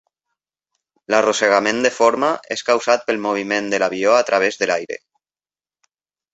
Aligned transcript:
L'arrossegament 1.13 1.83
de 1.87 1.91
forma 1.99 2.31
és 2.57 2.65
causat 2.71 3.07
pel 3.11 3.23
moviment 3.29 3.71
de 3.75 3.83
l'avió 3.85 4.17
a 4.21 4.27
través 4.33 4.61
de 4.63 4.73
l'aire. 4.73 5.01